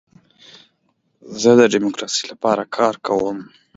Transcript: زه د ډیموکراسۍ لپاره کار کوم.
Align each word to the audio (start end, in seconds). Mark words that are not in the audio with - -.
زه 1.41 1.51
د 1.59 1.61
ډیموکراسۍ 1.73 2.23
لپاره 2.31 2.63
کار 2.77 2.95
کوم. 3.05 3.37